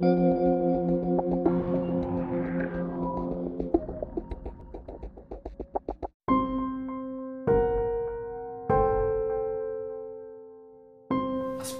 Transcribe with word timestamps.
As 0.00 0.06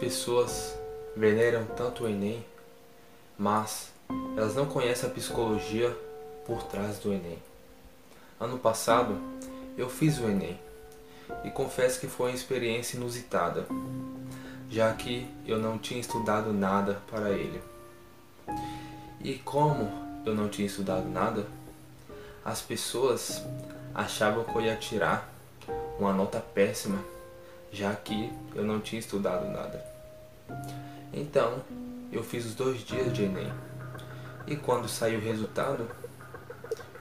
pessoas 0.01 0.77
veneram 1.17 1.65
tanto 1.77 2.03
o 2.03 2.09
Enem, 2.09 2.45
mas 3.39 3.93
elas 4.37 4.57
não 4.57 4.67
conhecem 4.67 5.09
a 5.09 5.13
psicologia 5.13 5.97
por 6.45 6.65
trás 6.65 6.99
do 6.99 7.13
Enem. 7.13 7.39
Ano 8.41 8.59
passado 8.59 9.17
eu 9.77 9.89
fiz 9.89 10.19
o 10.19 10.29
Enem 10.29 10.59
e 11.45 11.53
confesso 11.53 12.01
que 12.01 12.09
foi 12.09 12.31
uma 12.31 12.35
experiência 12.35 12.97
inusitada, 12.97 13.65
já 14.69 14.93
que 14.93 15.31
eu 15.47 15.61
não 15.61 15.79
tinha 15.79 16.01
estudado 16.01 16.53
nada 16.53 17.01
para 17.09 17.31
ele. 17.31 17.78
E 19.21 19.35
como 19.35 19.91
eu 20.25 20.35
não 20.35 20.49
tinha 20.49 20.67
estudado 20.67 21.09
nada, 21.09 21.47
as 22.45 22.61
pessoas 22.61 23.43
achavam 23.95 24.45
que 24.45 24.55
eu 24.57 24.61
ia 24.63 24.77
tirar 24.77 25.29
uma 25.99 26.13
nota 26.13 26.41
péssima, 26.41 26.99
já 27.73 27.95
que 27.95 28.33
eu 28.55 28.65
não 28.65 28.81
tinha 28.81 29.01
estudado 29.01 29.47
nada. 29.49 29.85
Então, 31.13 31.63
eu 32.13 32.23
fiz 32.23 32.47
os 32.47 32.55
dois 32.55 32.81
dias 32.81 33.13
de 33.13 33.25
Enem. 33.25 33.53
E 34.47 34.57
quando 34.57 34.89
saiu 34.89 35.19
o 35.19 35.23
resultado, 35.23 35.89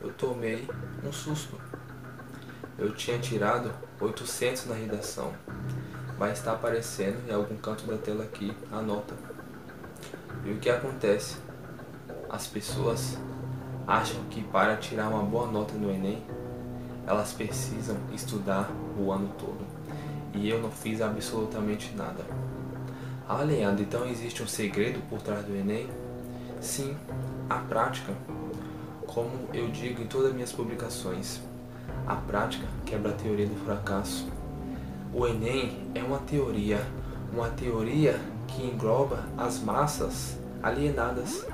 eu 0.01 0.11
tomei 0.13 0.67
um 1.03 1.13
susto. 1.13 1.55
Eu 2.77 2.93
tinha 2.93 3.17
tirado 3.19 3.71
800 4.01 4.65
na 4.65 4.75
redação. 4.75 5.33
Vai 6.17 6.31
estar 6.31 6.53
aparecendo 6.53 7.29
em 7.29 7.33
algum 7.33 7.55
canto 7.57 7.85
da 7.85 7.97
tela 7.97 8.23
aqui 8.23 8.55
a 8.71 8.81
nota. 8.81 9.13
E 10.43 10.51
o 10.51 10.57
que 10.57 10.69
acontece? 10.69 11.37
As 12.29 12.45
pessoas 12.45 13.17
acham 13.87 14.21
que 14.29 14.43
para 14.43 14.75
tirar 14.75 15.09
uma 15.09 15.23
boa 15.23 15.47
nota 15.47 15.73
no 15.75 15.89
Enem, 15.89 16.21
elas 17.05 17.31
precisam 17.31 17.95
estudar 18.13 18.69
o 18.99 19.11
ano 19.11 19.31
todo. 19.37 19.65
E 20.33 20.49
eu 20.49 20.61
não 20.61 20.69
fiz 20.69 21.01
absolutamente 21.01 21.95
nada. 21.95 22.25
Ah, 23.27 23.41
Leandro, 23.41 23.83
então 23.83 24.05
existe 24.05 24.43
um 24.43 24.47
segredo 24.47 25.01
por 25.09 25.21
trás 25.21 25.45
do 25.45 25.55
Enem? 25.55 25.89
Sim, 26.61 26.95
a 27.49 27.55
prática. 27.55 28.13
Como 29.05 29.31
eu 29.53 29.69
digo 29.69 30.01
em 30.01 30.07
todas 30.07 30.27
as 30.27 30.33
minhas 30.33 30.51
publicações, 30.51 31.39
a 32.05 32.15
prática 32.15 32.67
quebra 32.85 33.11
a 33.11 33.15
teoria 33.15 33.47
do 33.47 33.55
fracasso. 33.65 34.27
O 35.13 35.25
Enem 35.25 35.89
é 35.95 36.03
uma 36.03 36.19
teoria, 36.19 36.85
uma 37.33 37.49
teoria 37.49 38.19
que 38.47 38.63
engloba 38.63 39.23
as 39.37 39.59
massas 39.59 40.37
alienadas, 40.61 41.45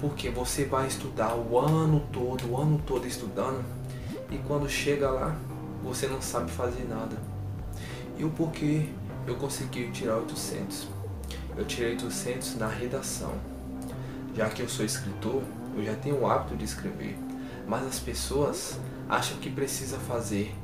porque 0.00 0.30
você 0.30 0.64
vai 0.64 0.86
estudar 0.86 1.34
o 1.34 1.58
ano 1.58 2.06
todo, 2.12 2.50
o 2.50 2.60
ano 2.60 2.80
todo 2.86 3.06
estudando, 3.06 3.64
e 4.30 4.38
quando 4.38 4.68
chega 4.68 5.10
lá, 5.10 5.36
você 5.82 6.06
não 6.06 6.20
sabe 6.20 6.50
fazer 6.50 6.86
nada. 6.88 7.16
E 8.16 8.24
o 8.24 8.30
porquê 8.30 8.88
eu 9.26 9.36
consegui 9.36 9.90
tirar 9.90 10.16
800? 10.16 10.98
eu 11.58 11.64
tirei 11.64 11.90
800 11.90 12.56
na 12.56 12.68
redação. 12.68 13.34
Já 14.34 14.48
que 14.48 14.62
eu 14.62 14.68
sou 14.68 14.84
escritor, 14.84 15.42
eu 15.76 15.84
já 15.84 15.94
tenho 15.94 16.20
o 16.20 16.30
hábito 16.30 16.56
de 16.56 16.64
escrever. 16.64 17.18
Mas 17.66 17.84
as 17.84 17.98
pessoas 17.98 18.78
acham 19.08 19.36
que 19.38 19.50
precisa 19.50 19.98
fazer 19.98 20.54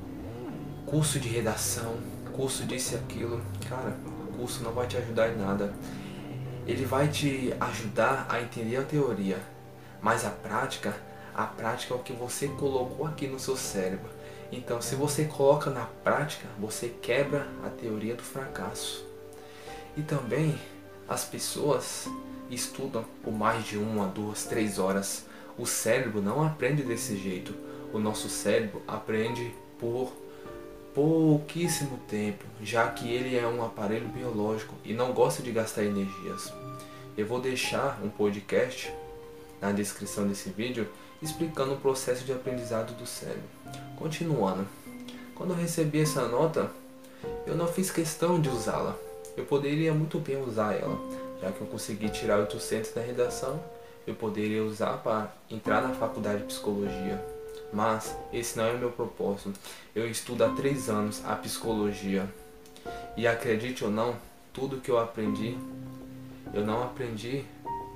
curso 0.86 1.18
de 1.18 1.28
redação, 1.28 1.96
curso 2.32 2.64
disso 2.64 2.94
e 2.94 2.96
aquilo. 2.96 3.42
Cara, 3.68 3.96
o 4.28 4.38
curso 4.38 4.62
não 4.62 4.72
vai 4.72 4.86
te 4.86 4.96
ajudar 4.96 5.30
em 5.30 5.36
nada. 5.36 5.74
Ele 6.66 6.84
vai 6.84 7.08
te 7.08 7.54
ajudar 7.60 8.26
a 8.28 8.40
entender 8.40 8.76
a 8.76 8.82
teoria, 8.82 9.38
mas 10.00 10.24
a 10.24 10.30
prática, 10.30 10.96
a 11.34 11.44
prática 11.44 11.92
é 11.92 11.96
o 11.96 12.00
que 12.00 12.12
você 12.12 12.48
colocou 12.48 13.06
aqui 13.06 13.26
no 13.26 13.38
seu 13.38 13.56
cérebro. 13.56 14.08
Então, 14.50 14.80
se 14.80 14.94
você 14.94 15.24
coloca 15.24 15.70
na 15.70 15.84
prática, 15.84 16.46
você 16.58 16.88
quebra 16.88 17.46
a 17.64 17.68
teoria 17.68 18.14
do 18.14 18.22
fracasso. 18.22 19.04
E 19.96 20.02
também 20.02 20.58
as 21.08 21.24
pessoas 21.24 22.08
estudam 22.50 23.04
por 23.22 23.32
mais 23.32 23.64
de 23.64 23.76
uma, 23.76 24.06
duas, 24.06 24.44
três 24.44 24.78
horas. 24.78 25.26
O 25.58 25.66
cérebro 25.66 26.22
não 26.22 26.42
aprende 26.44 26.82
desse 26.82 27.16
jeito. 27.16 27.54
O 27.92 27.98
nosso 27.98 28.28
cérebro 28.28 28.82
aprende 28.86 29.54
por 29.78 30.12
pouquíssimo 30.94 31.98
tempo, 32.08 32.44
já 32.62 32.88
que 32.88 33.12
ele 33.12 33.36
é 33.36 33.46
um 33.46 33.64
aparelho 33.64 34.08
biológico 34.08 34.74
e 34.84 34.92
não 34.92 35.12
gosta 35.12 35.42
de 35.42 35.50
gastar 35.50 35.84
energias. 35.84 36.52
Eu 37.16 37.26
vou 37.26 37.40
deixar 37.40 38.00
um 38.02 38.08
podcast 38.08 38.92
na 39.60 39.72
descrição 39.72 40.26
desse 40.26 40.50
vídeo 40.50 40.88
explicando 41.20 41.74
o 41.74 41.80
processo 41.80 42.24
de 42.24 42.32
aprendizado 42.32 42.96
do 42.96 43.06
cérebro. 43.06 43.42
Continuando, 43.96 44.66
quando 45.34 45.50
eu 45.50 45.56
recebi 45.56 46.00
essa 46.00 46.28
nota, 46.28 46.70
eu 47.46 47.56
não 47.56 47.66
fiz 47.66 47.90
questão 47.90 48.40
de 48.40 48.48
usá-la, 48.48 48.96
eu 49.36 49.44
poderia 49.44 49.92
muito 49.92 50.18
bem 50.18 50.40
usar 50.40 50.74
ela, 50.74 50.96
já 51.40 51.50
que 51.50 51.60
eu 51.60 51.66
consegui 51.66 52.08
tirar 52.08 52.38
800 52.38 52.92
da 52.92 53.00
redação, 53.00 53.60
eu 54.06 54.14
poderia 54.14 54.62
usar 54.62 54.98
para 54.98 55.32
entrar 55.50 55.82
na 55.82 55.94
faculdade 55.94 56.40
de 56.40 56.44
psicologia. 56.44 57.33
Mas 57.74 58.16
esse 58.32 58.56
não 58.56 58.66
é 58.66 58.72
o 58.72 58.78
meu 58.78 58.90
propósito. 58.92 59.52
Eu 59.94 60.08
estudo 60.08 60.44
há 60.44 60.48
três 60.50 60.88
anos 60.88 61.20
a 61.24 61.34
psicologia. 61.34 62.32
E 63.16 63.26
acredite 63.26 63.84
ou 63.84 63.90
não, 63.90 64.14
tudo 64.52 64.80
que 64.80 64.90
eu 64.90 64.98
aprendi, 64.98 65.58
eu 66.52 66.64
não 66.64 66.84
aprendi 66.84 67.44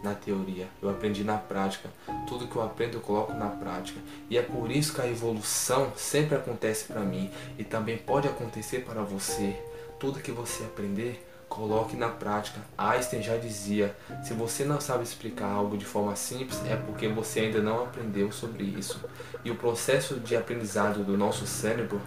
na 0.03 0.15
teoria, 0.15 0.69
eu 0.83 0.91
aprendi 0.91 1.23
na 1.23 1.37
prática. 1.39 1.89
Tudo 2.27 2.49
que 2.49 2.57
eu 2.57 2.63
aprendo 2.63 2.97
eu 2.97 3.01
coloco 3.01 3.33
na 3.33 3.49
prática. 3.49 4.01
E 4.29 4.37
é 4.37 4.43
por 4.43 4.71
isso 4.71 4.93
que 4.93 5.01
a 5.01 5.09
evolução 5.09 5.93
sempre 5.97 6.37
acontece 6.37 6.85
para 6.87 7.01
mim 7.01 7.31
e 7.57 7.63
também 7.63 7.97
pode 7.97 8.27
acontecer 8.27 8.81
para 8.81 9.03
você. 9.03 9.57
Tudo 9.99 10.21
que 10.21 10.33
você 10.33 10.65
aprender, 10.65 11.25
coloque 11.49 11.97
na 11.97 12.09
prática. 12.09 12.61
Einstein 12.77 13.23
já 13.23 13.37
dizia: 13.37 13.97
se 14.23 14.35
você 14.35 14.65
não 14.65 14.81
sabe 14.81 15.03
explicar 15.03 15.51
algo 15.51 15.77
de 15.77 15.85
forma 15.85 16.15
simples, 16.15 16.63
é 16.67 16.77
porque 16.77 17.09
você 17.09 17.41
ainda 17.41 17.61
não 17.61 17.85
aprendeu 17.85 18.31
sobre 18.31 18.65
isso. 18.65 19.05
E 19.45 19.51
o 19.51 19.57
processo 19.57 20.21
de 20.21 20.37
aprendizado 20.37 21.05
do 21.05 21.17
nosso 21.17 21.47
cérebro, 21.47 22.01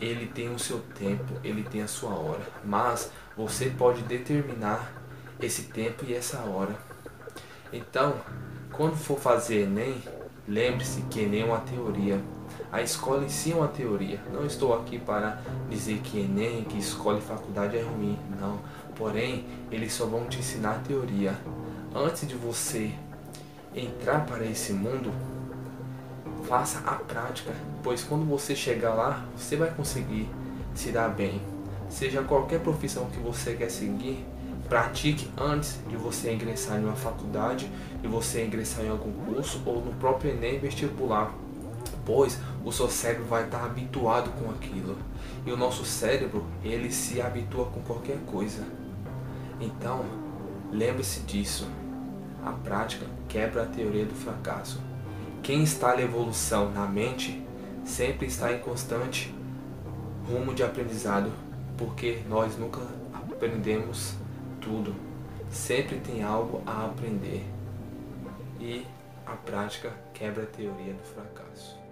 ele 0.00 0.26
tem 0.26 0.52
o 0.52 0.58
seu 0.58 0.78
tempo, 0.98 1.32
ele 1.42 1.62
tem 1.62 1.82
a 1.82 1.88
sua 1.88 2.14
hora. 2.14 2.42
Mas 2.64 3.10
você 3.36 3.70
pode 3.70 4.02
determinar 4.02 4.92
esse 5.40 5.64
tempo 5.64 6.04
e 6.06 6.14
essa 6.14 6.38
hora. 6.38 6.74
Então, 7.72 8.14
quando 8.70 8.96
for 8.96 9.18
fazer 9.18 9.62
Enem, 9.62 10.02
lembre-se 10.46 11.02
que 11.02 11.20
Enem 11.20 11.42
é 11.42 11.44
uma 11.44 11.60
teoria. 11.60 12.20
A 12.74 12.82
escola 12.82 13.24
em 13.24 13.28
si 13.28 13.52
é 13.52 13.54
uma 13.54 13.68
teoria. 13.68 14.20
Não 14.32 14.44
estou 14.44 14.74
aqui 14.74 14.98
para 14.98 15.40
dizer 15.70 16.00
que 16.00 16.18
Enem, 16.18 16.64
que 16.64 16.76
escola 16.76 17.18
e 17.18 17.20
faculdade 17.20 17.76
é 17.76 17.80
ruim. 17.80 18.18
Não. 18.40 18.58
Porém, 18.96 19.44
eles 19.70 19.92
só 19.92 20.06
vão 20.06 20.26
te 20.26 20.40
ensinar 20.40 20.82
teoria. 20.82 21.38
Antes 21.94 22.26
de 22.26 22.34
você 22.34 22.90
entrar 23.72 24.26
para 24.26 24.44
esse 24.44 24.72
mundo, 24.72 25.12
faça 26.48 26.80
a 26.80 26.96
prática, 26.96 27.52
pois 27.80 28.02
quando 28.02 28.24
você 28.24 28.56
chegar 28.56 28.92
lá, 28.92 29.24
você 29.36 29.54
vai 29.54 29.70
conseguir 29.70 30.28
se 30.74 30.90
dar 30.90 31.10
bem. 31.10 31.40
Seja 31.88 32.24
qualquer 32.24 32.58
profissão 32.58 33.06
que 33.06 33.20
você 33.20 33.54
quer 33.54 33.70
seguir, 33.70 34.26
pratique 34.68 35.30
antes 35.38 35.78
de 35.88 35.94
você 35.96 36.32
ingressar 36.32 36.80
em 36.80 36.84
uma 36.84 36.96
faculdade, 36.96 37.70
de 38.02 38.08
você 38.08 38.44
ingressar 38.44 38.84
em 38.84 38.88
algum 38.88 39.12
curso 39.32 39.62
ou 39.64 39.80
no 39.80 39.92
próprio 39.92 40.32
Enem 40.32 40.58
vestibular 40.58 41.43
pois 42.04 42.38
o 42.64 42.72
seu 42.72 42.88
cérebro 42.88 43.24
vai 43.26 43.44
estar 43.44 43.64
habituado 43.64 44.30
com 44.38 44.50
aquilo. 44.50 44.96
E 45.46 45.52
o 45.52 45.56
nosso 45.56 45.84
cérebro, 45.84 46.44
ele 46.62 46.90
se 46.90 47.20
habitua 47.20 47.66
com 47.66 47.80
qualquer 47.82 48.18
coisa. 48.26 48.64
Então, 49.60 50.04
lembre-se 50.70 51.20
disso. 51.20 51.68
A 52.44 52.52
prática 52.52 53.06
quebra 53.28 53.62
a 53.62 53.66
teoria 53.66 54.04
do 54.04 54.14
fracasso. 54.14 54.80
Quem 55.42 55.62
está 55.62 55.94
na 55.94 56.02
evolução 56.02 56.70
na 56.70 56.86
mente 56.86 57.42
sempre 57.84 58.26
está 58.26 58.52
em 58.52 58.58
constante 58.58 59.34
rumo 60.26 60.54
de 60.54 60.62
aprendizado, 60.62 61.30
porque 61.76 62.22
nós 62.28 62.56
nunca 62.56 62.80
aprendemos 63.12 64.14
tudo. 64.60 64.94
Sempre 65.50 65.98
tem 65.98 66.22
algo 66.22 66.62
a 66.66 66.86
aprender. 66.86 67.44
E 68.58 68.86
a 69.26 69.32
prática 69.32 69.92
quebra 70.12 70.44
a 70.44 70.46
teoria 70.46 70.94
do 70.94 71.02
fracasso. 71.02 71.83